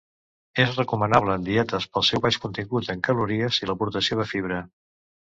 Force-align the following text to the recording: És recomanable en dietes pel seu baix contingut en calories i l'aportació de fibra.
És 0.61 0.71
recomanable 0.77 1.33
en 1.39 1.43
dietes 1.49 1.85
pel 1.97 2.05
seu 2.07 2.23
baix 2.23 2.39
contingut 2.45 2.89
en 2.93 3.03
calories 3.09 3.59
i 3.65 3.69
l'aportació 3.73 4.19
de 4.21 4.25
fibra. 4.33 4.59